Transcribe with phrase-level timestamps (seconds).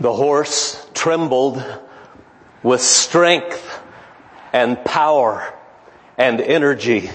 [0.00, 1.64] The horse trembled
[2.62, 3.80] with strength
[4.52, 5.54] and power
[6.18, 7.10] and energy.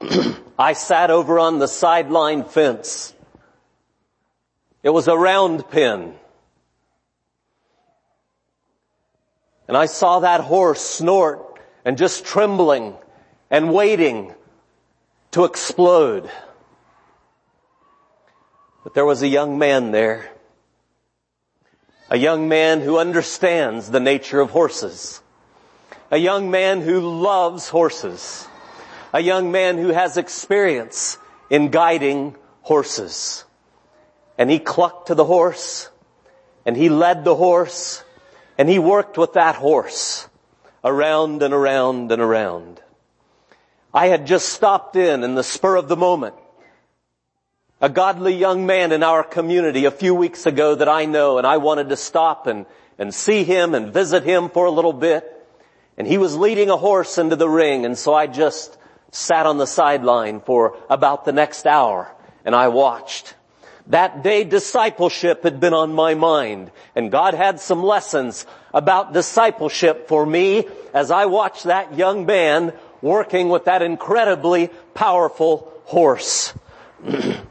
[0.58, 3.14] I sat over on the sideline fence.
[4.82, 6.14] It was a round pen.
[9.66, 12.94] And I saw that horse snort and just trembling
[13.50, 14.34] and waiting
[15.32, 16.30] to explode.
[18.88, 20.30] But there was a young man there.
[22.08, 25.20] A young man who understands the nature of horses.
[26.10, 28.48] A young man who loves horses.
[29.12, 31.18] A young man who has experience
[31.50, 33.44] in guiding horses.
[34.38, 35.90] And he clucked to the horse
[36.64, 38.02] and he led the horse
[38.56, 40.26] and he worked with that horse
[40.82, 42.80] around and around and around.
[43.92, 46.36] I had just stopped in in the spur of the moment
[47.80, 51.46] a godly young man in our community a few weeks ago that I know and
[51.46, 52.66] I wanted to stop and,
[52.98, 55.32] and see him and visit him for a little bit.
[55.96, 58.76] And he was leading a horse into the ring and so I just
[59.12, 62.10] sat on the sideline for about the next hour
[62.44, 63.34] and I watched.
[63.86, 68.44] That day discipleship had been on my mind and God had some lessons
[68.74, 75.72] about discipleship for me as I watched that young man working with that incredibly powerful
[75.84, 76.52] horse.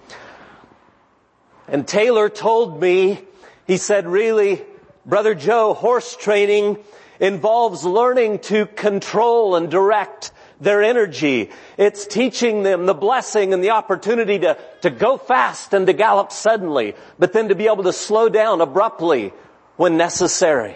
[1.68, 3.20] and Taylor told me,
[3.66, 4.62] he said, really,
[5.06, 6.78] Brother Joe, horse training
[7.20, 11.52] involves learning to control and direct their energy.
[11.78, 16.32] It's teaching them the blessing and the opportunity to, to go fast and to gallop
[16.32, 19.34] suddenly, but then to be able to slow down abruptly
[19.76, 20.76] when necessary.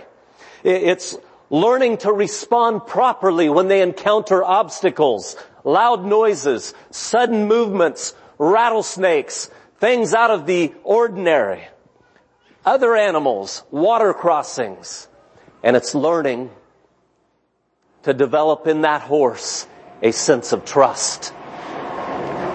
[0.63, 1.17] It's
[1.49, 9.49] learning to respond properly when they encounter obstacles, loud noises, sudden movements, rattlesnakes,
[9.81, 11.67] things out of the ordinary,
[12.63, 15.07] other animals, water crossings,
[15.63, 16.51] and it's learning
[18.03, 19.65] to develop in that horse
[20.03, 21.33] a sense of trust.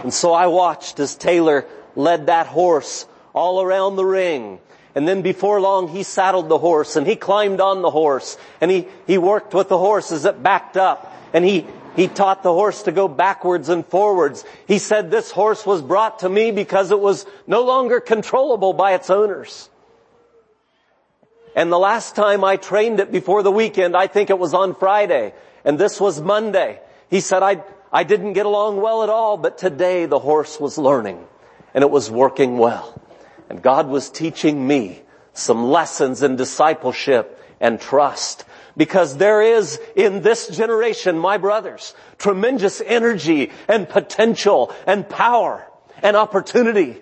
[0.04, 1.66] And so I watched as Taylor
[1.96, 4.60] led that horse all around the ring.
[4.94, 8.70] And then before long, he saddled the horse and he climbed on the horse and
[8.70, 12.52] he, he worked with the horse as it backed up and he, he taught the
[12.52, 14.44] horse to go backwards and forwards.
[14.68, 18.92] He said this horse was brought to me because it was no longer controllable by
[18.92, 19.70] its owners.
[21.56, 24.74] And the last time I trained it before the weekend, I think it was on
[24.74, 25.32] Friday,
[25.64, 26.80] and this was Monday.
[27.08, 30.76] He said, I, I didn't get along well at all, but today the horse was
[30.76, 31.24] learning,
[31.72, 33.00] and it was working well.
[33.48, 35.00] And God was teaching me
[35.32, 38.44] some lessons in discipleship and trust
[38.76, 45.66] because there is in this generation, my brothers, tremendous energy and potential and power
[46.02, 47.00] and opportunity.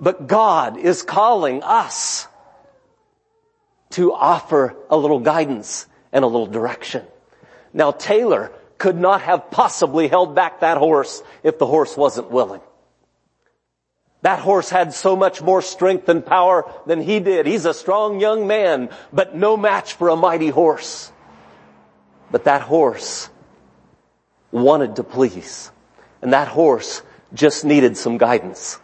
[0.00, 2.28] But God is calling us
[3.90, 7.04] to offer a little guidance and a little direction.
[7.72, 12.60] Now Taylor could not have possibly held back that horse if the horse wasn't willing.
[14.22, 17.46] That horse had so much more strength and power than he did.
[17.46, 21.12] He's a strong young man, but no match for a mighty horse.
[22.30, 23.30] But that horse
[24.50, 25.70] wanted to please.
[26.20, 27.02] And that horse
[27.32, 28.80] just needed some guidance.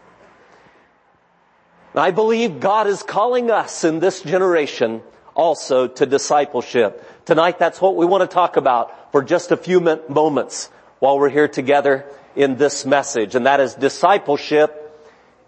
[1.96, 5.02] I believe God is calling us in this generation
[5.34, 7.04] also to discipleship.
[7.24, 11.28] Tonight that's what we want to talk about for just a few moments while we're
[11.28, 13.34] here together in this message.
[13.34, 14.83] And that is discipleship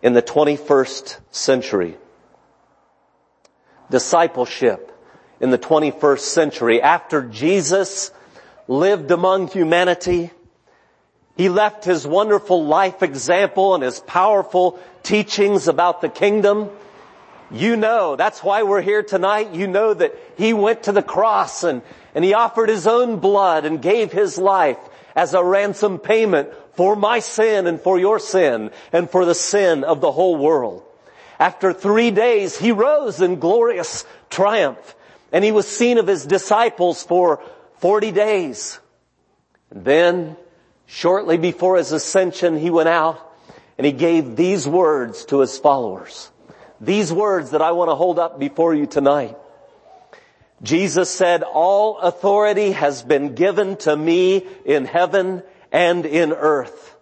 [0.06, 1.96] in the 21st century.
[3.90, 4.92] Discipleship
[5.40, 6.80] in the 21st century.
[6.80, 8.12] After Jesus
[8.68, 10.30] lived among humanity,
[11.36, 16.70] he left his wonderful life example and his powerful teachings about the kingdom.
[17.50, 19.54] You know, that's why we're here tonight.
[19.54, 21.82] You know that he went to the cross and,
[22.14, 24.78] and he offered his own blood and gave his life
[25.16, 29.82] as a ransom payment for my sin and for your sin and for the sin
[29.82, 30.84] of the whole world.
[31.40, 34.94] After three days, he rose in glorious triumph
[35.32, 37.42] and he was seen of his disciples for
[37.78, 38.78] 40 days.
[39.70, 40.36] And then,
[40.86, 43.20] shortly before his ascension, he went out
[43.78, 46.30] and he gave these words to his followers.
[46.80, 49.36] These words that I want to hold up before you tonight.
[50.62, 56.96] Jesus said, all authority has been given to me in heaven and in earth.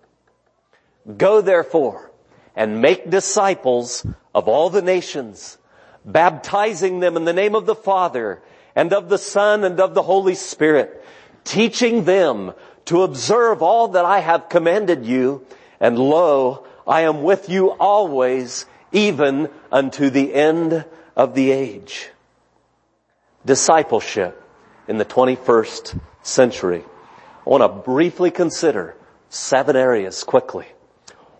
[1.17, 2.11] Go therefore
[2.57, 5.59] and make disciples of all the nations,
[6.05, 8.43] baptizing them in the name of the Father
[8.75, 11.05] and of the Son and of the Holy Spirit,
[11.45, 12.53] teaching them
[12.87, 15.47] to observe all that I have commanded you.
[15.79, 20.85] And lo, I am with you always, even unto the end
[21.17, 22.11] of the age.
[23.45, 24.41] Discipleship
[24.89, 26.85] in the 21st century.
[27.47, 28.97] I want to briefly consider
[29.29, 30.67] seven areas quickly.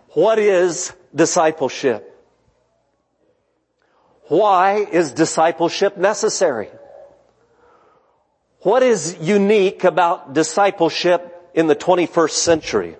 [0.09, 2.11] What is discipleship?
[4.27, 6.69] Why is discipleship necessary?
[8.61, 12.95] What is unique about discipleship in the 21st century?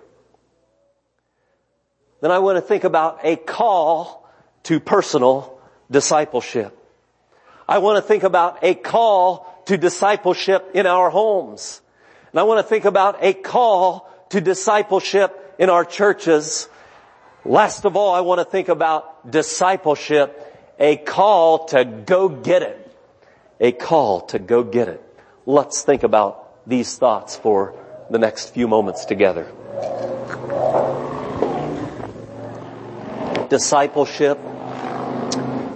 [2.21, 4.27] Then I want to think about a call
[4.63, 5.59] to personal
[5.89, 6.77] discipleship.
[7.67, 11.81] I want to think about a call to discipleship in our homes.
[12.31, 16.69] And I want to think about a call to discipleship in our churches.
[17.43, 20.41] Last of all, I want to think about discipleship,
[20.79, 22.81] a call to go get it.
[23.59, 25.01] A call to go get it.
[25.45, 27.75] Let's think about these thoughts for
[28.09, 29.45] the next few moments together.
[33.49, 34.37] Discipleship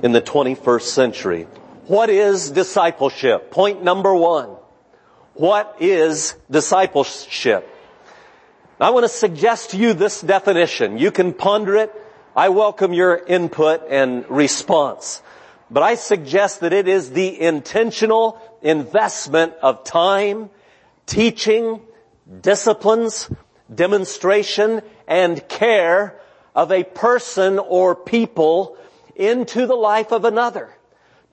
[0.04, 1.48] in the 21st century.
[1.90, 3.50] What is discipleship?
[3.50, 4.50] Point number one.
[5.34, 7.68] What is discipleship?
[8.80, 11.00] I want to suggest to you this definition.
[11.00, 11.92] You can ponder it.
[12.36, 15.24] I welcome your input and response.
[15.72, 20.52] But I suggest that it is the intentional investment of time,
[21.08, 21.82] teaching,
[22.40, 23.32] disciplines,
[23.74, 26.20] demonstration, and care
[26.54, 28.78] of a person or people
[29.16, 30.76] into the life of another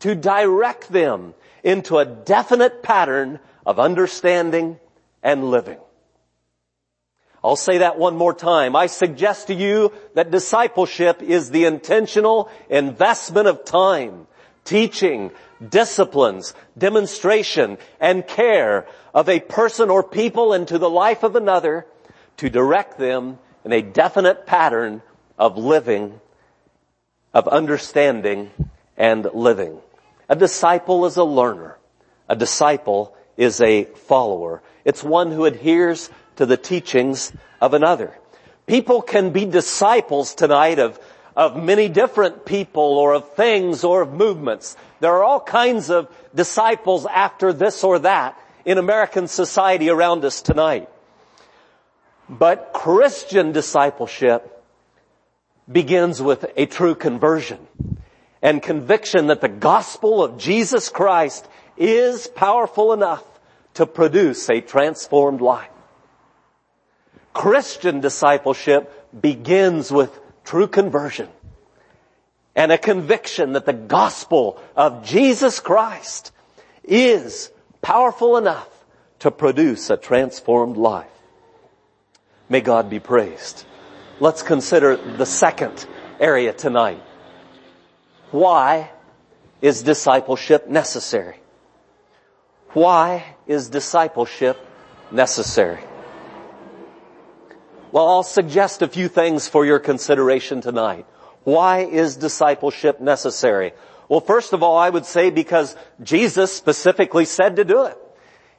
[0.01, 4.79] to direct them into a definite pattern of understanding
[5.23, 5.79] and living.
[7.43, 8.75] I'll say that one more time.
[8.75, 14.27] I suggest to you that discipleship is the intentional investment of time,
[14.65, 15.31] teaching,
[15.67, 21.87] disciplines, demonstration, and care of a person or people into the life of another
[22.39, 25.03] to direct them in a definite pattern
[25.39, 26.21] of living,
[27.33, 28.51] of understanding,
[28.97, 29.79] and living.
[30.29, 31.79] A disciple is a learner.
[32.29, 34.63] A disciple is a follower.
[34.85, 38.17] It's one who adheres to the teachings of another.
[38.67, 40.99] People can be disciples tonight of,
[41.37, 44.77] of many different people or of things or of movements.
[45.01, 50.43] There are all kinds of disciples after this or that in American society around us
[50.43, 50.89] tonight.
[52.29, 54.53] But Christian discipleship
[55.71, 57.59] begins with a true conversion
[58.43, 61.47] and conviction that the gospel of Jesus Christ
[61.77, 63.25] is powerful enough
[63.75, 65.71] to produce a transformed life.
[67.33, 71.29] Christian discipleship begins with true conversion
[72.55, 76.33] and a conviction that the gospel of Jesus Christ
[76.83, 77.51] is
[77.83, 78.69] powerful enough
[79.19, 81.11] to produce a transformed life.
[82.49, 83.65] May God be praised.
[84.21, 85.87] Let's consider the second
[86.19, 87.03] area tonight.
[88.37, 88.91] Why
[89.63, 91.37] is discipleship necessary?
[92.75, 94.59] Why is discipleship
[95.11, 95.83] necessary?
[97.93, 101.07] Well, I'll suggest a few things for your consideration tonight.
[101.45, 103.73] Why is discipleship necessary?
[104.07, 107.97] Well, first of all, I would say because Jesus specifically said to do it.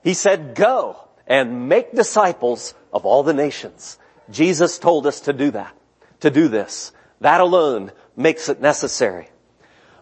[0.03, 0.97] He said, go
[1.27, 3.99] and make disciples of all the nations.
[4.31, 5.75] Jesus told us to do that,
[6.21, 6.93] to do this.
[7.21, 9.29] That alone makes it necessary.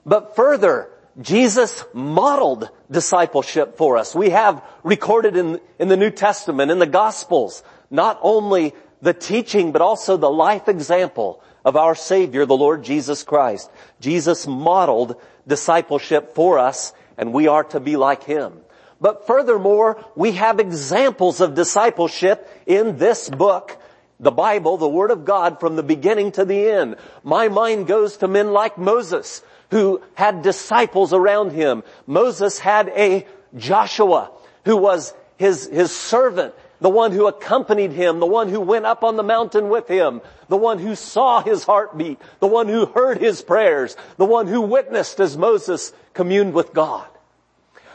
[0.06, 4.14] But further, Jesus modeled discipleship for us.
[4.14, 9.72] We have recorded in, in the New Testament, in the Gospels, not only the teaching,
[9.72, 13.72] but also the life example of our Savior, the Lord Jesus Christ.
[14.00, 15.16] Jesus modeled
[15.48, 18.60] discipleship for us, and we are to be like Him.
[19.00, 23.78] But furthermore, we have examples of discipleship in this book,
[24.20, 26.96] the Bible, the Word of God, from the beginning to the end.
[27.24, 29.42] My mind goes to men like Moses,
[29.76, 31.84] who had disciples around him.
[32.08, 33.28] Moses had a
[33.58, 34.32] Joshua
[34.64, 39.04] who was his, his servant, the one who accompanied him, the one who went up
[39.04, 43.18] on the mountain with him, the one who saw his heartbeat, the one who heard
[43.18, 47.10] his prayers, the one who witnessed as Moses communed with God.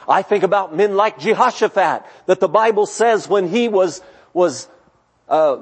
[0.07, 4.03] I think about men like Jehoshaphat that the Bible says when he was,
[4.35, 4.69] was,
[5.31, 5.61] uh,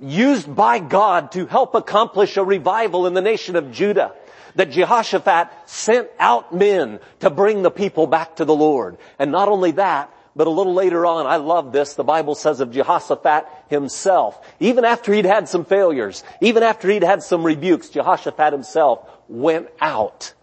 [0.00, 4.12] used by God to help accomplish a revival in the nation of Judah
[4.54, 8.98] that Jehoshaphat sent out men to bring the people back to the Lord.
[9.18, 12.60] And not only that, but a little later on, I love this, the Bible says
[12.60, 17.88] of Jehoshaphat himself, even after he'd had some failures, even after he'd had some rebukes,
[17.88, 20.34] Jehoshaphat himself went out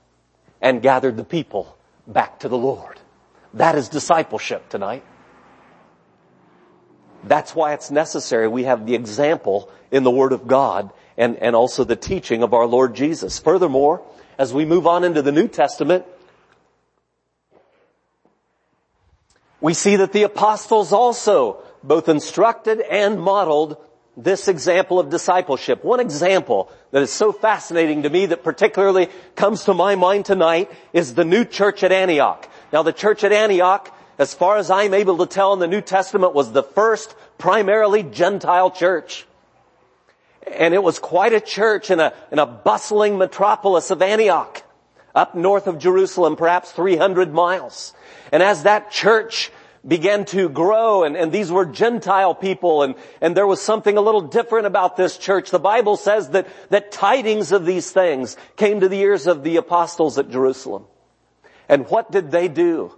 [0.62, 3.00] and gathered the people back to the Lord.
[3.54, 5.04] That is discipleship tonight.
[7.24, 11.56] That's why it's necessary we have the example in the Word of God and, and
[11.56, 13.40] also the teaching of our Lord Jesus.
[13.40, 14.02] Furthermore,
[14.38, 16.06] as we move on into the New Testament,
[19.60, 23.78] we see that the apostles also both instructed and modeled
[24.16, 25.84] this example of discipleship.
[25.84, 30.72] One example that is so fascinating to me that particularly comes to my mind tonight
[30.92, 32.50] is the new church at Antioch.
[32.74, 35.82] Now the church at Antioch, as far as I'm able to tell in the New
[35.82, 39.26] Testament, was the first primarily Gentile church.
[40.56, 44.64] And it was quite a church in a, in a bustling metropolis of Antioch,
[45.14, 47.94] up north of Jerusalem, perhaps 300 miles.
[48.32, 49.52] And as that church
[49.88, 54.02] began to grow and, and these were Gentile people and, and there was something a
[54.02, 55.50] little different about this church.
[55.50, 59.58] The Bible says that, that tidings of these things came to the ears of the
[59.58, 60.86] apostles at Jerusalem.
[61.70, 62.98] And what did they do?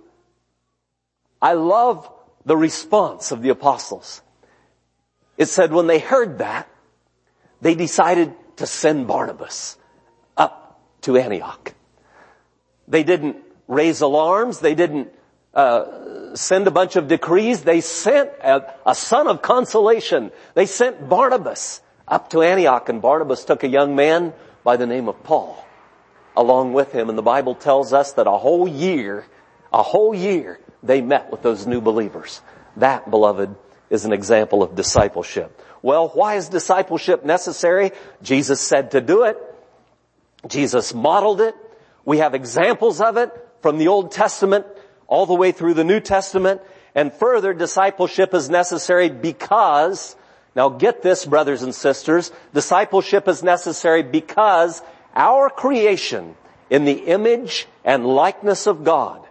[1.41, 2.10] I love
[2.46, 4.22] the response of the apostles.
[5.38, 6.69] It said when they heard that,
[7.62, 9.77] they decided to send Barnabas
[10.38, 11.74] up to Antioch.
[12.88, 14.60] They didn't raise alarms.
[14.60, 15.10] They didn't
[15.53, 17.63] uh, send a bunch of decrees.
[17.63, 20.31] They sent a, a son of consolation.
[20.55, 25.08] They sent Barnabas up to Antioch and Barnabas took a young man by the name
[25.08, 25.63] of Paul
[26.36, 27.10] along with him.
[27.10, 29.25] And the Bible tells us that a whole year,
[29.72, 32.41] a whole year, they met with those new believers.
[32.77, 33.55] That, beloved,
[33.89, 35.62] is an example of discipleship.
[35.81, 37.91] Well, why is discipleship necessary?
[38.21, 39.38] Jesus said to do it.
[40.48, 41.55] Jesus modeled it.
[42.05, 43.31] We have examples of it
[43.62, 44.65] from the Old Testament
[45.07, 46.62] all the way through the New Testament.
[46.95, 50.15] And further, discipleship is necessary because,
[50.55, 54.81] now get this brothers and sisters, discipleship is necessary because
[55.15, 56.36] our creation
[56.69, 59.28] in the image and likeness of God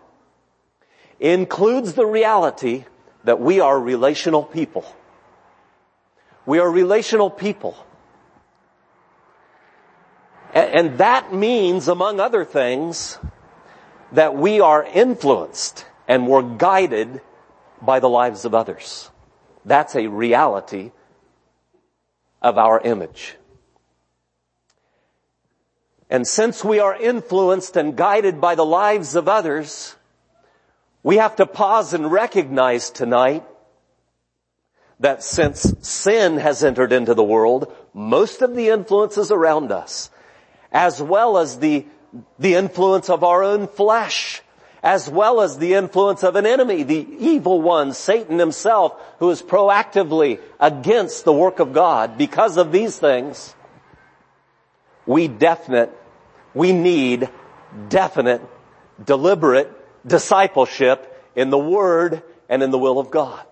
[1.21, 2.85] includes the reality
[3.25, 4.85] that we are relational people.
[6.47, 7.77] We are relational people.
[10.55, 13.19] And that means, among other things,
[14.13, 17.21] that we are influenced and we're guided
[17.83, 19.11] by the lives of others.
[19.65, 20.93] That's a reality
[22.41, 23.37] of our image.
[26.09, 29.95] And since we are influenced and guided by the lives of others,
[31.09, 33.43] we have to pause and recognize tonight
[35.01, 40.11] that since sin has entered into the world, most of the influences around us,
[40.71, 41.87] as well as the,
[42.39, 44.43] the influence of our own flesh,
[44.83, 49.41] as well as the influence of an enemy, the evil one, Satan himself, who is
[49.41, 52.19] proactively against the work of God.
[52.19, 53.55] Because of these things,
[55.07, 55.91] we definite,
[56.53, 57.31] we need
[57.89, 58.43] definite,
[59.03, 59.73] deliberate
[60.07, 63.45] discipleship in the Word and in the will of God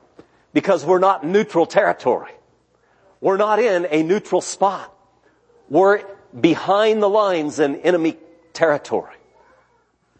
[0.53, 2.33] because we're not neutral territory.
[3.21, 4.93] We're not in a neutral spot.
[5.69, 6.03] We're
[6.39, 8.17] behind the lines in enemy
[8.53, 9.15] territory.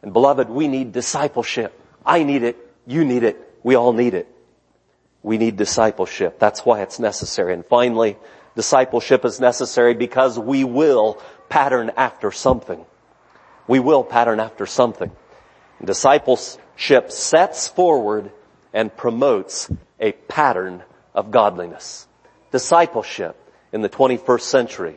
[0.03, 1.79] And beloved, we need discipleship.
[2.05, 2.57] I need it.
[2.87, 3.37] You need it.
[3.63, 4.29] We all need it.
[5.23, 6.39] We need discipleship.
[6.39, 7.53] That's why it's necessary.
[7.53, 8.17] And finally,
[8.55, 12.85] discipleship is necessary because we will pattern after something.
[13.67, 15.11] We will pattern after something.
[15.85, 18.31] Discipleship sets forward
[18.73, 20.83] and promotes a pattern
[21.15, 22.07] of godliness.
[22.53, 23.37] Discipleship
[23.73, 24.97] in the 21st century.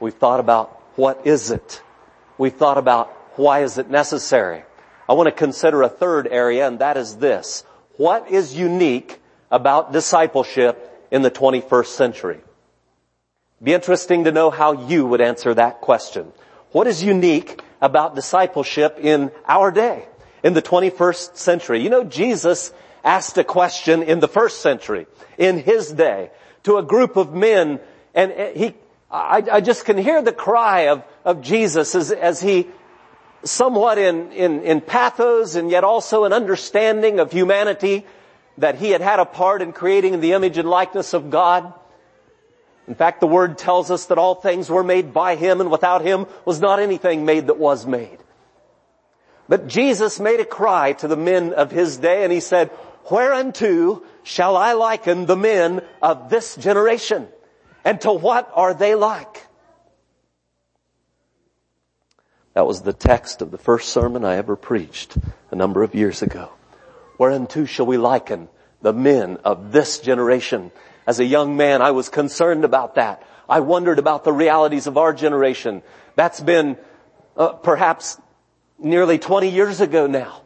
[0.00, 1.82] We've thought about what is it?
[2.38, 4.64] We've thought about why is it necessary?
[5.08, 7.64] I want to consider a third area and that is this.
[7.96, 12.40] What is unique about discipleship in the 21st century?
[13.62, 16.32] Be interesting to know how you would answer that question.
[16.72, 20.08] What is unique about discipleship in our day,
[20.42, 21.82] in the 21st century?
[21.82, 22.72] You know, Jesus
[23.04, 26.30] asked a question in the first century, in his day,
[26.62, 27.78] to a group of men,
[28.14, 28.74] and eh, he,
[29.10, 32.68] I, I just can hear the cry of, of Jesus as, as he
[33.44, 38.06] somewhat in, in, in pathos and yet also an understanding of humanity
[38.56, 41.74] that he had had a part in creating the image and likeness of God.
[42.86, 46.02] In fact, the word tells us that all things were made by him and without
[46.02, 48.18] him was not anything made that was made.
[49.48, 52.70] But Jesus made a cry to the men of his day and he said,
[53.10, 57.28] Whereunto shall I liken the men of this generation?
[57.84, 59.46] And to what are they like?
[62.54, 65.16] That was the text of the first sermon I ever preached
[65.50, 66.50] a number of years ago.
[67.18, 68.48] Whereunto shall we liken
[68.80, 70.70] the men of this generation?
[71.06, 73.22] As a young man, I was concerned about that.
[73.48, 75.82] I wondered about the realities of our generation.
[76.16, 76.78] That's been
[77.36, 78.18] uh, perhaps
[78.78, 80.42] nearly 20 years ago now.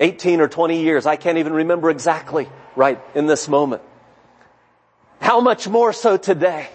[0.00, 1.06] 18 or 20 years.
[1.06, 3.82] I can't even remember exactly right in this moment.
[5.20, 6.68] How much more so today?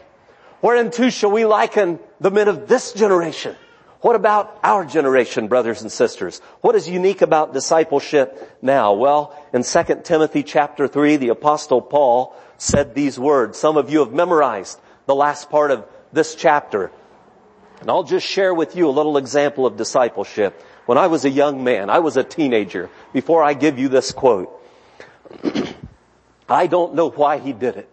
[0.61, 3.55] Whereunto shall we liken the men of this generation?
[4.01, 6.39] What about our generation, brothers and sisters?
[6.61, 8.93] What is unique about discipleship now?
[8.93, 13.57] Well, in 2 Timothy chapter 3, the apostle Paul said these words.
[13.57, 16.91] Some of you have memorized the last part of this chapter.
[17.79, 20.61] And I'll just share with you a little example of discipleship.
[20.85, 24.11] When I was a young man, I was a teenager, before I give you this
[24.11, 24.51] quote.
[26.49, 27.89] I don't know why he did it,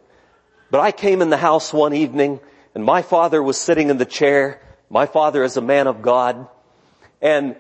[0.71, 2.39] but I came in the house one evening
[2.75, 4.61] and my father was sitting in the chair.
[4.91, 6.47] My father is a man of God
[7.23, 7.57] and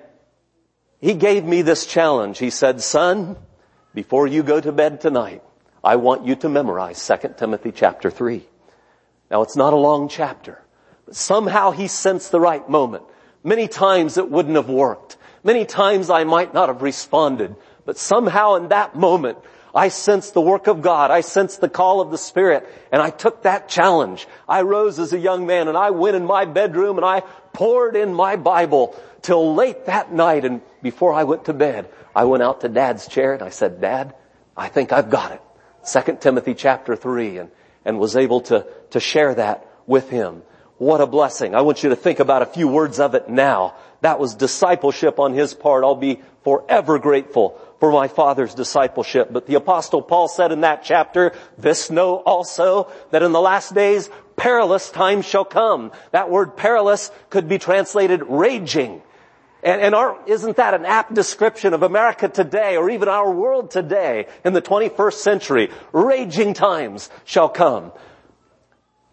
[1.00, 2.38] he gave me this challenge.
[2.38, 3.38] He said, son,
[3.95, 5.43] before you go to bed tonight,
[5.88, 8.47] I want you to memorize 2 Timothy chapter 3.
[9.30, 10.61] Now it's not a long chapter,
[11.07, 13.04] but somehow he sensed the right moment.
[13.42, 15.16] Many times it wouldn't have worked.
[15.42, 19.38] Many times I might not have responded, but somehow in that moment,
[19.75, 21.11] I sensed the work of God.
[21.11, 24.28] I sensed the call of the Spirit and I took that challenge.
[24.47, 27.21] I rose as a young man and I went in my bedroom and I
[27.54, 32.25] pored in my Bible till late that night and before I went to bed, I
[32.25, 34.14] went out to dad's chair and I said, dad,
[34.54, 35.40] I think I've got it.
[35.88, 37.50] Second Timothy chapter three and,
[37.85, 40.42] and was able to, to share that with him.
[40.76, 41.54] What a blessing.
[41.54, 43.75] I want you to think about a few words of it now.
[44.00, 45.83] That was discipleship on his part.
[45.83, 49.28] I'll be forever grateful for my father's discipleship.
[49.33, 53.75] But the apostle Paul said in that chapter, this know also that in the last
[53.75, 55.90] days perilous times shall come.
[56.12, 59.02] That word perilous could be translated raging.
[59.62, 63.71] And, and our, isn't that an apt description of America today or even our world
[63.71, 65.71] today in the 21st century?
[65.93, 67.93] Raging times shall come.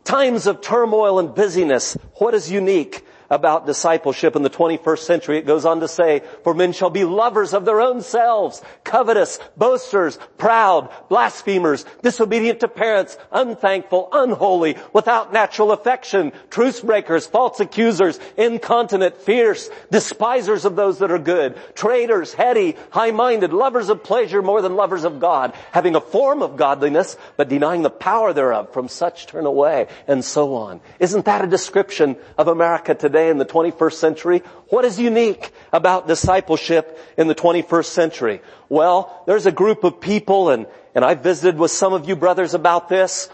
[0.04, 1.98] Times of turmoil and busyness.
[2.16, 3.04] What is unique?
[3.30, 5.38] About discipleship in the 21st century.
[5.38, 9.40] It goes on to say, for men shall be lovers of their own selves, covetous,
[9.56, 18.20] boasters, proud, blasphemers, disobedient to parents, unthankful, unholy, without natural affection, truce breakers, false accusers,
[18.38, 24.62] incontinent, fierce, despisers of those that are good, traitors, heady, high-minded, lovers of pleasure more
[24.62, 28.74] than lovers of God, having a form of godliness, but denying the power thereof.
[28.76, 30.82] From such turn away, and so on.
[31.00, 33.15] Isn't that a description of America today?
[33.16, 34.40] Today in the 21st century?
[34.68, 38.42] What is unique about discipleship in the 21st century?
[38.68, 42.54] Well, there's a group of people and, and I visited with some of you brothers
[42.54, 43.30] about this.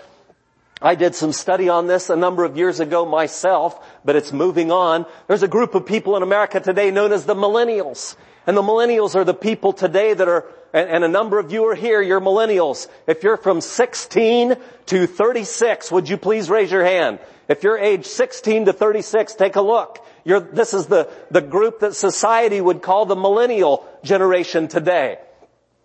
[0.84, 4.72] I did some study on this a number of years ago myself, but it's moving
[4.72, 5.08] on.
[5.28, 8.16] There's a group of people in America today known as the millennials.
[8.46, 11.66] And the millennials are the people today that are, and, and, a number of you
[11.66, 12.88] are here, you're millennials.
[13.08, 14.56] If you're from 16
[14.88, 17.20] to 36, would you please raise your hand?
[17.48, 20.06] If you're age 16 to 36, take a look.
[20.24, 25.18] You're, this is the, the group that society would call the millennial generation today.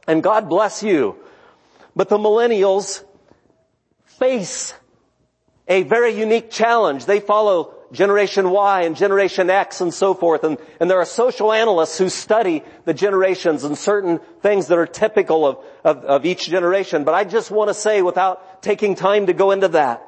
[0.07, 1.17] And God bless you.
[1.97, 3.03] But the millennials
[4.05, 4.75] face
[5.67, 7.07] a very unique challenge.
[7.07, 10.45] They follow Generation Y and Generation X and so forth.
[10.45, 14.87] And, and there are social analysts who study the generations and certain things that are
[14.87, 17.05] typical of, of, of each generation.
[17.05, 20.03] But I just want to say without taking time to go into that,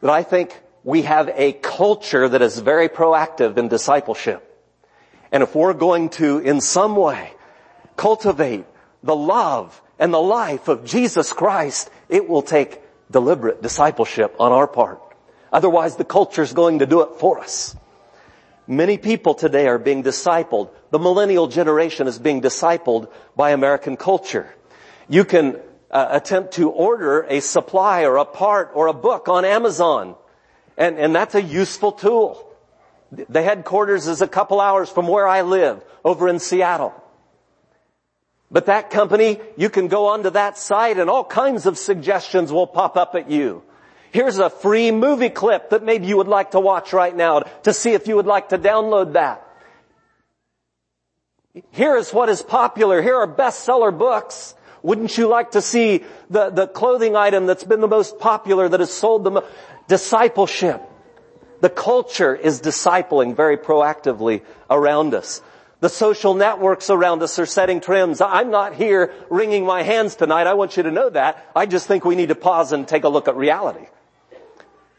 [0.00, 4.42] that I think we have a culture that is very proactive in discipleship.
[5.32, 7.32] And if we're going to, in some way,
[7.96, 8.66] cultivate
[9.02, 12.80] the love and the life of Jesus Christ, it will take
[13.10, 15.00] deliberate discipleship on our part.
[15.52, 17.76] Otherwise the culture is going to do it for us.
[18.66, 20.70] Many people today are being discipled.
[20.90, 24.52] The millennial generation is being discipled by American culture.
[25.08, 29.44] You can uh, attempt to order a supply or a part or a book on
[29.44, 30.16] Amazon.
[30.76, 32.42] And, and that's a useful tool.
[33.12, 36.92] The headquarters is a couple hours from where I live over in Seattle.
[38.50, 42.66] But that company, you can go onto that site and all kinds of suggestions will
[42.66, 43.62] pop up at you.
[44.12, 47.72] Here's a free movie clip that maybe you would like to watch right now to
[47.72, 49.42] see if you would like to download that.
[51.70, 53.02] Here is what is popular.
[53.02, 54.54] Here are bestseller books.
[54.82, 58.80] Wouldn't you like to see the, the clothing item that's been the most popular, that
[58.80, 59.46] has sold the most?
[59.88, 60.82] Discipleship.
[61.60, 65.40] The culture is discipling very proactively around us.
[65.80, 68.20] The social networks around us are setting trends.
[68.20, 70.46] I'm not here wringing my hands tonight.
[70.46, 71.50] I want you to know that.
[71.54, 73.86] I just think we need to pause and take a look at reality.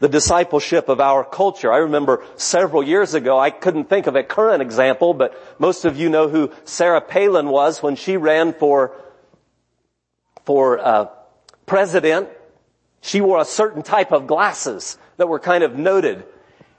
[0.00, 1.72] The discipleship of our culture.
[1.72, 5.96] I remember several years ago, I couldn't think of a current example, but most of
[5.96, 8.94] you know who Sarah Palin was when she ran for
[10.48, 11.08] for uh,
[11.66, 12.30] president,
[13.02, 16.24] she wore a certain type of glasses that were kind of noted.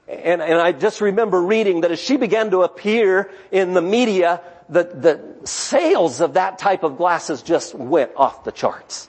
[0.08, 4.40] And, and I just remember reading that as she began to appear in the media,
[4.68, 9.08] the, the sales of that type of glasses just went off the charts.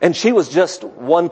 [0.00, 1.28] And she was just one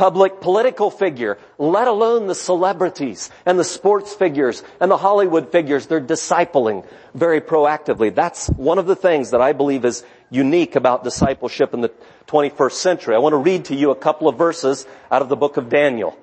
[0.00, 5.86] public political figure, let alone the celebrities and the sports figures and the Hollywood figures.
[5.86, 8.14] They're discipling very proactively.
[8.14, 11.92] That's one of the things that I believe is unique about discipleship in the
[12.28, 13.14] 21st century.
[13.14, 15.68] I want to read to you a couple of verses out of the book of
[15.68, 16.18] Daniel.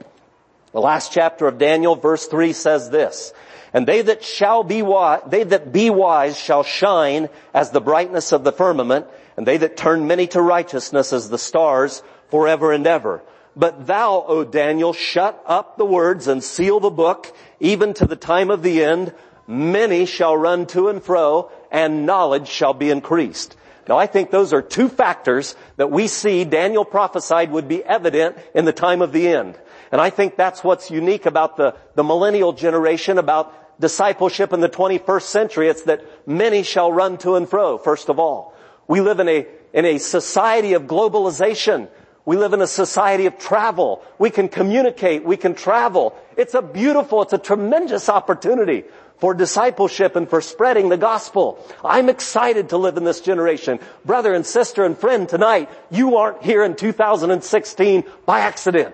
[0.72, 3.32] The last chapter of Daniel, verse 3 says this,
[3.74, 8.32] and they that shall be wise, they that be wise shall shine as the brightness
[8.32, 9.06] of the firmament,
[9.38, 13.22] and they that turn many to righteousness as the stars forever and ever.
[13.58, 18.16] But thou, O Daniel, shut up the words and seal the book, even to the
[18.16, 19.16] time of the end.
[19.48, 23.58] Many shall run to and fro, and knowledge shall be increased.
[23.90, 28.38] Now I think those are two factors that we see Daniel prophesied would be evident
[28.54, 29.58] in the time of the end.
[29.92, 34.70] And I think that's what's unique about the, the millennial generation, about discipleship in the
[34.70, 35.70] 21st century.
[35.70, 38.54] It's that many shall run to and fro, first of all.
[38.88, 41.88] We live in a, in a society of globalization.
[42.28, 44.04] We live in a society of travel.
[44.20, 45.24] We can communicate.
[45.24, 46.14] We can travel.
[46.36, 48.84] It's a beautiful, it's a tremendous opportunity
[49.20, 51.66] for discipleship and for spreading the gospel.
[51.86, 53.80] I'm excited to live in this generation.
[54.04, 58.94] Brother and sister and friend tonight, you aren't here in 2016 by accident.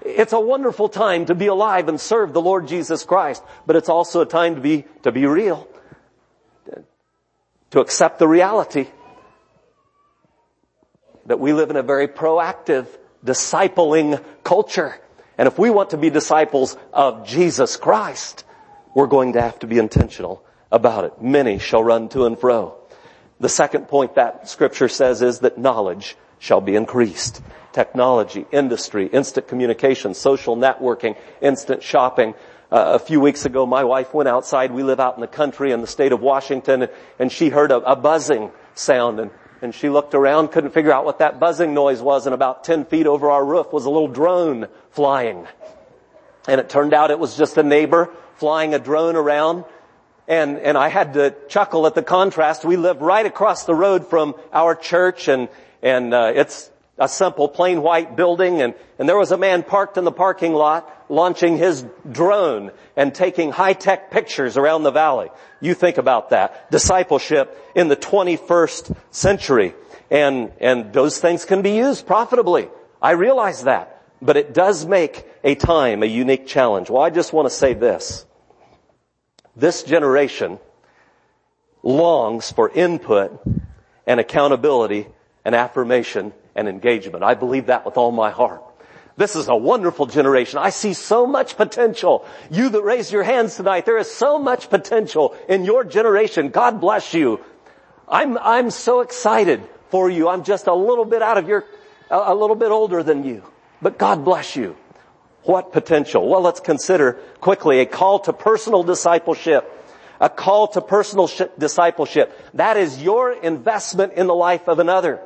[0.00, 3.90] It's a wonderful time to be alive and serve the Lord Jesus Christ, but it's
[3.90, 5.68] also a time to be, to be real.
[7.72, 8.86] To accept the reality
[11.28, 12.86] that we live in a very proactive,
[13.24, 14.98] discipling culture.
[15.36, 18.44] And if we want to be disciples of Jesus Christ,
[18.94, 21.22] we're going to have to be intentional about it.
[21.22, 22.76] Many shall run to and fro.
[23.40, 27.42] The second point that scripture says is that knowledge shall be increased.
[27.72, 32.34] Technology, industry, instant communication, social networking, instant shopping.
[32.72, 34.72] Uh, a few weeks ago, my wife went outside.
[34.72, 36.88] We live out in the country in the state of Washington,
[37.18, 41.04] and she heard a, a buzzing sound, and, and she looked around, couldn't figure out
[41.04, 44.08] what that buzzing noise was, and about 10 feet over our roof was a little
[44.08, 45.46] drone flying.
[46.46, 49.64] And it turned out it was just a neighbor flying a drone around.
[50.26, 52.64] And, and I had to chuckle at the contrast.
[52.64, 55.48] We live right across the road from our church and,
[55.82, 59.96] and, uh, it's a simple plain white building and, and there was a man parked
[59.96, 65.28] in the parking lot launching his drone and taking high-tech pictures around the valley.
[65.60, 66.70] You think about that.
[66.70, 69.74] Discipleship in the 21st century.
[70.10, 72.68] And, and those things can be used profitably.
[73.00, 74.02] I realize that.
[74.20, 76.90] But it does make a time a unique challenge.
[76.90, 78.26] Well, I just want to say this.
[79.54, 80.58] This generation
[81.82, 83.40] longs for input
[84.06, 85.06] and accountability
[85.44, 87.22] and affirmation and engagement.
[87.22, 88.62] I believe that with all my heart.
[89.16, 90.58] This is a wonderful generation.
[90.58, 92.26] I see so much potential.
[92.50, 96.50] You that raised your hands tonight, there is so much potential in your generation.
[96.50, 97.40] God bless you.
[98.08, 100.28] I'm, I'm so excited for you.
[100.28, 101.64] I'm just a little bit out of your,
[102.10, 103.42] a little bit older than you.
[103.80, 104.76] But God bless you.
[105.42, 106.28] What potential?
[106.28, 109.74] Well, let's consider quickly a call to personal discipleship.
[110.20, 112.36] A call to personal sh- discipleship.
[112.54, 115.20] That is your investment in the life of another.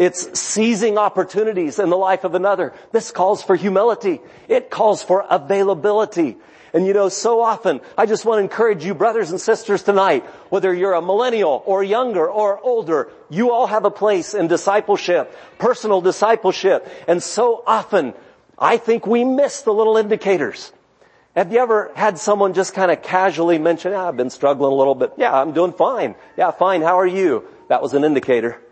[0.00, 2.72] It's seizing opportunities in the life of another.
[2.90, 4.22] This calls for humility.
[4.48, 6.38] It calls for availability.
[6.72, 10.24] And you know, so often, I just want to encourage you brothers and sisters tonight,
[10.48, 15.36] whether you're a millennial or younger or older, you all have a place in discipleship,
[15.58, 16.88] personal discipleship.
[17.06, 18.14] And so often,
[18.58, 20.72] I think we miss the little indicators.
[21.36, 24.76] Have you ever had someone just kind of casually mention, ah, I've been struggling a
[24.76, 25.12] little bit.
[25.18, 26.14] Yeah, I'm doing fine.
[26.38, 26.80] Yeah, fine.
[26.80, 27.44] How are you?
[27.68, 28.62] That was an indicator.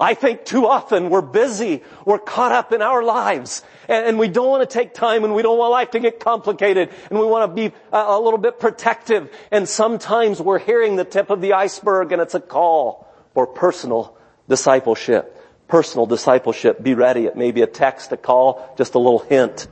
[0.00, 4.48] I think too often we're busy, we're caught up in our lives, and, we don't
[4.48, 7.50] want to take time and we don't want life to get complicated, and we want
[7.50, 12.12] to be a, little bit protective, and sometimes we're hearing the tip of the iceberg
[12.12, 14.16] and it's a call for personal
[14.48, 15.36] discipleship
[15.70, 16.82] personal discipleship.
[16.82, 17.24] Be ready.
[17.24, 19.68] It may be a text, a call, just a little hint.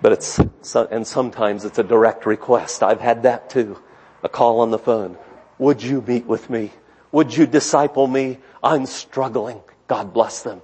[0.00, 0.40] But it's,
[0.74, 2.82] and sometimes it's a direct request.
[2.82, 3.78] I've had that too.
[4.22, 5.18] A call on the phone.
[5.58, 6.70] Would you meet with me?
[7.12, 8.38] Would you disciple me?
[8.62, 9.60] I'm struggling.
[9.86, 10.62] God bless them.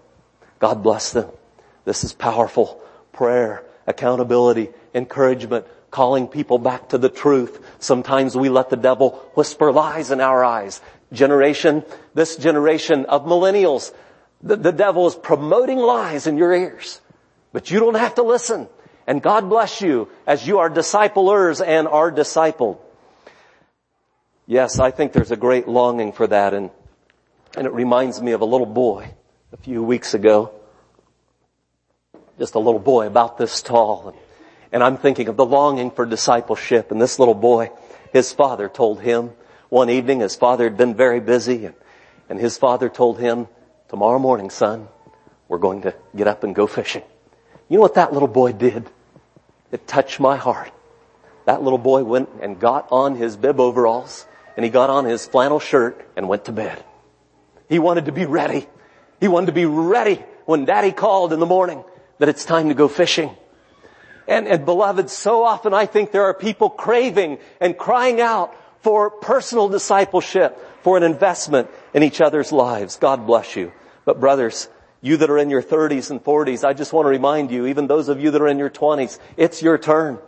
[0.59, 1.31] God bless them.
[1.85, 2.81] This is powerful.
[3.13, 7.65] Prayer, accountability, encouragement, calling people back to the truth.
[7.79, 10.81] Sometimes we let the devil whisper lies in our eyes
[11.13, 13.93] generation, this generation of millennials,
[14.43, 17.01] the, the devil is promoting lies in your ears.
[17.53, 18.69] But you don't have to listen.
[19.07, 22.79] And God bless you as you are disciplers and are discipled.
[24.47, 26.71] Yes, I think there's a great longing for that and,
[27.57, 29.09] and it reminds me of a little boy
[29.53, 30.53] a few weeks ago.
[32.39, 34.15] Just a little boy about this tall.
[34.73, 37.71] And, I'm thinking of the longing for discipleship and this little boy,
[38.13, 39.31] his father told him,
[39.71, 41.75] one evening his father had been very busy and,
[42.29, 43.49] And his father told him,
[43.89, 44.89] tomorrow morning, son,
[45.49, 47.03] we're going to get up and go fishing.
[47.69, 48.91] You know what that little boy did?
[49.73, 50.73] It touched my heart.
[51.47, 55.27] That little boy went and got on his bib overalls and he got on his
[55.27, 56.85] flannel shirt and went to bed.
[57.69, 58.67] He wanted to be ready.
[59.21, 61.83] He wanted to be ready when daddy called in the morning
[62.19, 63.31] that it's time to go fishing.
[64.29, 69.11] And, and beloved, so often I think there are people craving and crying out for
[69.11, 72.97] personal discipleship, for an investment in each other's lives.
[72.97, 73.73] God bless you.
[74.05, 74.69] But brothers,
[75.01, 77.87] you that are in your 30s and 40s, I just want to remind you, even
[77.87, 80.19] those of you that are in your 20s, it's your turn.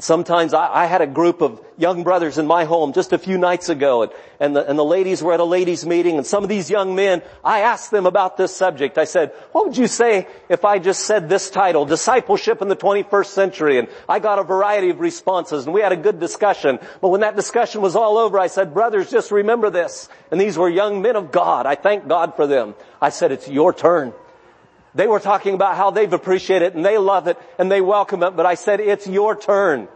[0.00, 3.36] Sometimes I, I, had a group of young brothers in my home just a few
[3.38, 6.42] nights ago and, and, the, and the ladies were at a ladies meeting and some
[6.42, 8.98] of these young men, I asked them about this subject.
[8.98, 12.76] I said, what would you say if I just said this title, Discipleship in the
[12.76, 13.78] 21st Century?
[13.78, 16.78] And I got a variety of responses and we had a good discussion.
[17.00, 20.08] But when that discussion was all over, I said, brothers, just remember this.
[20.30, 21.66] And these were young men of God.
[21.66, 22.74] I thank God for them.
[23.00, 24.12] I said, it's your turn.
[24.94, 28.22] They were talking about how they've appreciated it and they love it and they welcome
[28.22, 29.88] it, but I said, it's your turn.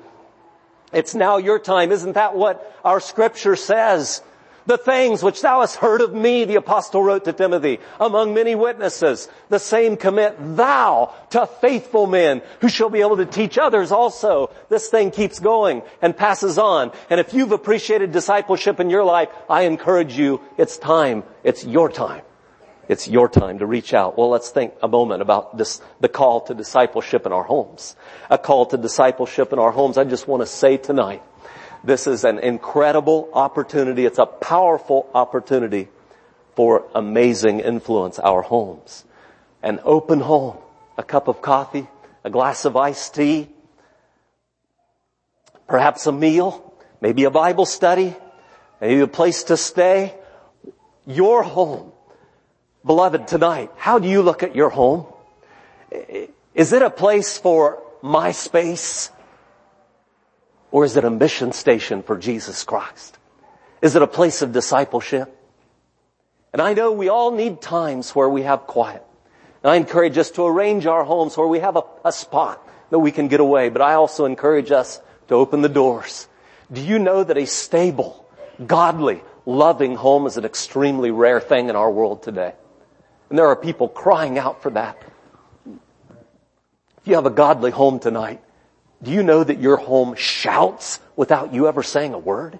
[0.92, 1.90] It's now your time.
[1.90, 4.22] Isn't that what our scripture says?
[4.66, 8.54] The things which thou hast heard of me, the apostle wrote to Timothy, among many
[8.54, 13.92] witnesses, the same commit thou to faithful men who shall be able to teach others
[13.92, 14.50] also.
[14.70, 16.92] This thing keeps going and passes on.
[17.10, 21.24] And if you've appreciated discipleship in your life, I encourage you, it's time.
[21.42, 22.22] It's your time.
[22.88, 24.18] It's your time to reach out.
[24.18, 27.96] Well, let's think a moment about this, the call to discipleship in our homes.
[28.30, 29.96] A call to discipleship in our homes.
[29.96, 31.22] I just want to say tonight,
[31.82, 34.04] this is an incredible opportunity.
[34.04, 35.88] It's a powerful opportunity
[36.56, 39.04] for amazing influence our homes.
[39.62, 40.58] An open home,
[40.98, 41.88] a cup of coffee,
[42.22, 43.48] a glass of iced tea,
[45.66, 48.14] perhaps a meal, maybe a Bible study,
[48.80, 50.14] maybe a place to stay.
[51.06, 51.92] Your home
[52.84, 55.06] Beloved, tonight, how do you look at your home?
[56.54, 59.10] Is it a place for my space?
[60.70, 63.16] Or is it a mission station for Jesus Christ?
[63.80, 65.34] Is it a place of discipleship?
[66.52, 69.02] And I know we all need times where we have quiet.
[69.62, 72.98] And I encourage us to arrange our homes where we have a, a spot that
[72.98, 73.70] we can get away.
[73.70, 76.28] But I also encourage us to open the doors.
[76.70, 78.28] Do you know that a stable,
[78.64, 82.52] godly, loving home is an extremely rare thing in our world today?
[83.30, 85.02] And there are people crying out for that.
[85.66, 88.40] If you have a godly home tonight,
[89.02, 92.58] do you know that your home shouts without you ever saying a word?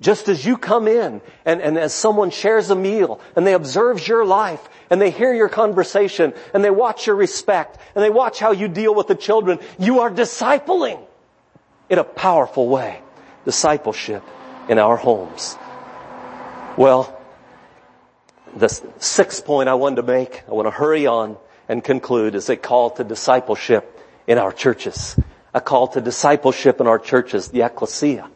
[0.00, 4.06] Just as you come in and, and as someone shares a meal and they observe
[4.06, 8.38] your life and they hear your conversation and they watch your respect and they watch
[8.38, 11.00] how you deal with the children, you are discipling
[11.88, 13.00] in a powerful way.
[13.46, 14.22] Discipleship
[14.68, 15.56] in our homes.
[16.76, 17.15] Well,
[18.56, 21.36] the sixth point I wanted to make, I want to hurry on
[21.68, 25.18] and conclude, is a call to discipleship in our churches.
[25.52, 28.28] A call to discipleship in our churches, the ecclesia.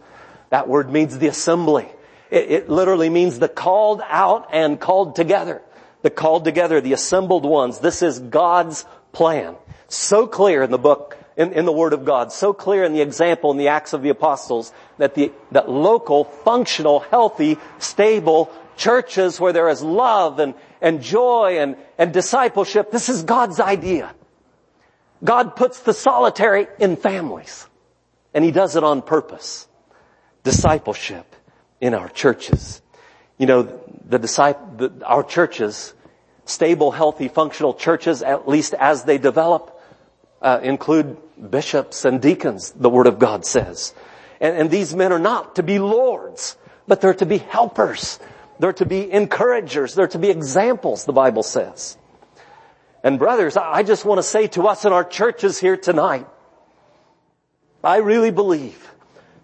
[0.50, 1.88] That word means the assembly.
[2.30, 5.62] It, it literally means the called out and called together.
[6.02, 7.78] The called together, the assembled ones.
[7.78, 9.56] This is God's plan.
[9.88, 13.00] So clear in the book, in, in the Word of God, so clear in the
[13.00, 19.40] example in the Acts of the Apostles that the, that local, functional, healthy, stable, churches
[19.40, 22.90] where there is love and, and joy and, and discipleship.
[22.90, 24.14] This is God's idea.
[25.22, 27.66] God puts the solitary in families.
[28.32, 29.66] And He does it on purpose.
[30.44, 31.36] Discipleship
[31.80, 32.80] in our churches.
[33.38, 35.94] You know, the the, our churches,
[36.44, 39.80] stable, healthy, functional churches, at least as they develop,
[40.42, 41.16] uh, include
[41.50, 43.94] bishops and deacons, the Word of God says.
[44.40, 48.18] And, and these men are not to be lords, but they're to be helpers.
[48.58, 49.94] They're to be encouragers.
[49.94, 51.96] They're to be examples, the Bible says.
[53.02, 56.26] And brothers, I just want to say to us in our churches here tonight,
[57.82, 58.90] I really believe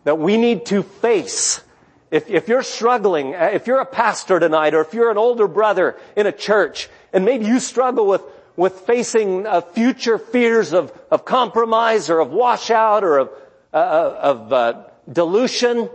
[0.05, 1.63] that we need to face
[2.11, 5.97] if, if, you're struggling, if you're a pastor tonight, or if you're an older brother
[6.15, 8.23] in a church, and maybe you struggle with,
[8.55, 13.31] with facing uh, future fears of, of compromise, or of washout, or of,
[13.73, 13.77] uh,
[14.23, 15.91] of uh, dilution,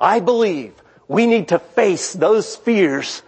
[0.00, 0.74] I believe
[1.08, 3.22] we need to face those fears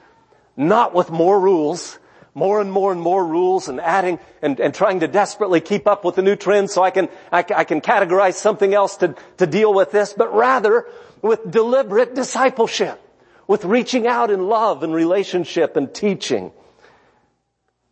[0.56, 1.98] not with more rules,
[2.34, 6.04] more and more and more rules and adding and, and trying to desperately keep up
[6.04, 9.46] with the new trends so I can, I, I can categorize something else to, to
[9.46, 10.86] deal with this, but rather
[11.20, 13.00] with deliberate discipleship,
[13.46, 16.52] with reaching out in love and relationship and teaching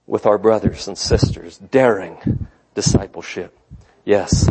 [0.07, 3.57] with our brothers and sisters, daring discipleship.
[4.05, 4.50] Yes,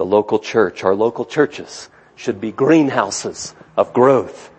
[0.00, 4.50] the local church, our local churches should be greenhouses of growth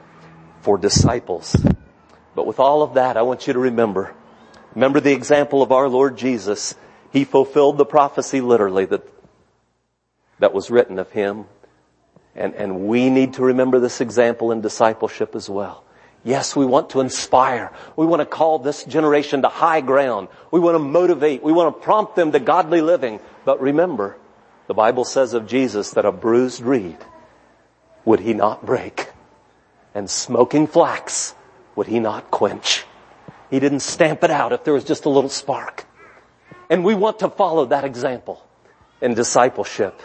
[0.61, 1.55] for disciples
[2.35, 4.13] But with all of that, I want you to remember,
[4.75, 6.75] remember the example of our Lord Jesus.
[7.11, 9.01] He fulfilled the prophecy literally that,
[10.37, 11.45] that was written of him.
[12.35, 15.83] And, and we need to remember this example in discipleship as well.
[16.23, 17.73] Yes, we want to inspire.
[17.95, 20.27] We want to call this generation to high ground.
[20.51, 21.41] We want to motivate.
[21.41, 23.19] We want to prompt them to godly living.
[23.43, 24.17] But remember,
[24.71, 26.95] the Bible says of Jesus that a bruised reed
[28.05, 29.09] would he not break
[29.93, 31.35] and smoking flax
[31.75, 32.85] would he not quench.
[33.49, 35.85] He didn't stamp it out if there was just a little spark.
[36.69, 38.47] And we want to follow that example
[39.01, 39.99] in discipleship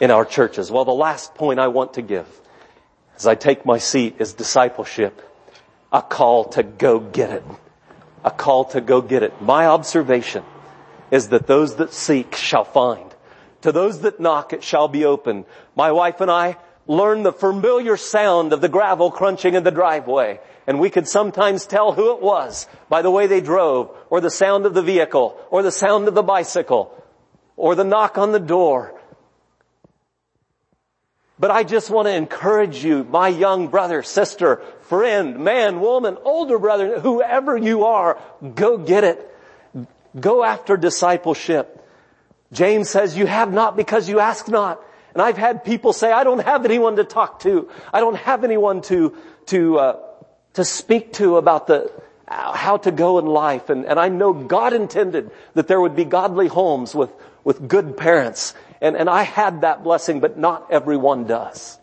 [0.00, 0.70] in our churches.
[0.70, 2.26] Well, the last point I want to give
[3.16, 5.20] as I take my seat is discipleship
[5.92, 7.44] a call to go get it.
[8.24, 9.42] A call to go get it.
[9.42, 10.42] My observation
[11.10, 13.05] is that those that seek shall find.
[13.66, 15.44] To those that knock it shall be open.
[15.74, 20.38] My wife and I learned the familiar sound of the gravel crunching in the driveway.
[20.68, 24.30] And we could sometimes tell who it was by the way they drove, or the
[24.30, 26.94] sound of the vehicle, or the sound of the bicycle,
[27.56, 28.94] or the knock on the door.
[31.36, 36.60] But I just want to encourage you, my young brother, sister, friend, man, woman, older
[36.60, 38.16] brother, whoever you are,
[38.54, 39.28] go get it.
[40.20, 41.82] Go after discipleship.
[42.56, 44.82] James says you have not because you ask not.
[45.12, 47.70] And I've had people say, I don't have anyone to talk to.
[47.92, 49.14] I don't have anyone to,
[49.46, 49.96] to, uh,
[50.54, 51.92] to speak to about the,
[52.26, 53.68] how to go in life.
[53.68, 57.10] And, and I know God intended that there would be godly homes with,
[57.44, 58.54] with good parents.
[58.80, 61.78] And, and I had that blessing, but not everyone does.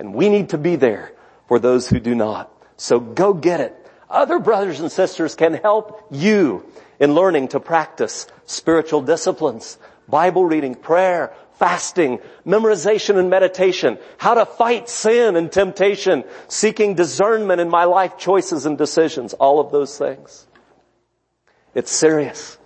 [0.00, 1.12] And we need to be there
[1.46, 2.50] for those who do not.
[2.76, 3.76] So go get it.
[4.10, 6.66] Other brothers and sisters can help you
[6.98, 14.44] in learning to practice spiritual disciplines, Bible reading, prayer, fasting, memorization and meditation, how to
[14.44, 19.96] fight sin and temptation, seeking discernment in my life choices and decisions, all of those
[19.96, 20.46] things.
[21.74, 22.58] It's serious.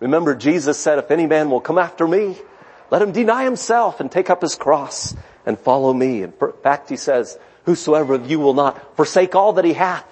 [0.00, 2.36] Remember Jesus said, if any man will come after me,
[2.90, 5.14] let him deny himself and take up his cross
[5.46, 6.22] and follow me.
[6.22, 10.04] In fact, he says, whosoever of you will not forsake all that he hath,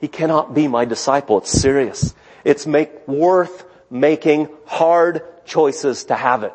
[0.00, 1.38] he cannot be my disciple.
[1.38, 2.14] It's serious.
[2.44, 6.52] It's make worth making hard choices to have it.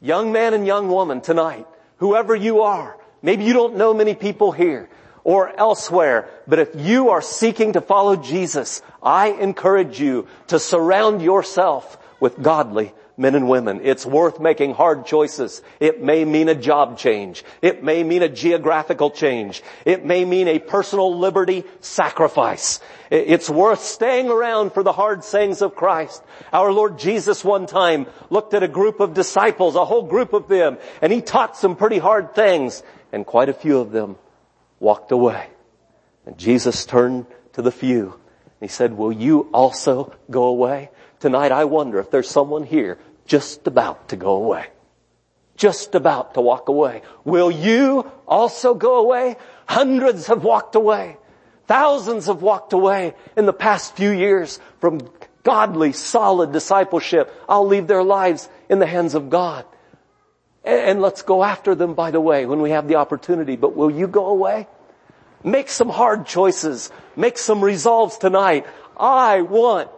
[0.00, 4.52] Young man and young woman tonight, whoever you are, maybe you don't know many people
[4.52, 4.88] here
[5.24, 11.22] or elsewhere, but if you are seeking to follow Jesus, I encourage you to surround
[11.22, 13.80] yourself with godly men and women.
[13.82, 15.62] It's worth making hard choices.
[15.80, 17.44] It may mean a job change.
[17.62, 19.62] It may mean a geographical change.
[19.84, 22.80] It may mean a personal liberty sacrifice.
[23.10, 26.22] It's worth staying around for the hard sayings of Christ.
[26.52, 30.48] Our Lord Jesus one time looked at a group of disciples, a whole group of
[30.48, 34.16] them, and He taught some pretty hard things, and quite a few of them
[34.78, 35.48] walked away.
[36.26, 38.18] And Jesus turned to the few.
[38.60, 40.90] He said, will you also go away?
[41.20, 44.66] Tonight I wonder if there's someone here just about to go away.
[45.56, 47.02] Just about to walk away.
[47.24, 49.36] Will you also go away?
[49.66, 51.16] Hundreds have walked away.
[51.66, 55.00] Thousands have walked away in the past few years from
[55.42, 57.32] godly, solid discipleship.
[57.48, 59.64] I'll leave their lives in the hands of God.
[60.64, 63.56] And let's go after them, by the way, when we have the opportunity.
[63.56, 64.66] But will you go away?
[65.42, 66.90] Make some hard choices.
[67.14, 68.66] Make some resolves tonight.
[68.96, 69.90] I want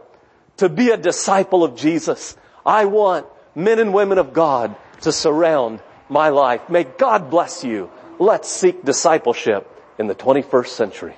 [0.58, 2.36] to be a disciple of Jesus.
[2.68, 6.68] I want men and women of God to surround my life.
[6.68, 7.90] May God bless you.
[8.18, 9.66] Let's seek discipleship
[9.98, 11.14] in the 21st century.